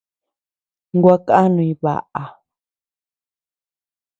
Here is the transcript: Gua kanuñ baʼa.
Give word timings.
Gua 1.01 1.15
kanuñ 1.27 1.71
baʼa. 1.81 2.23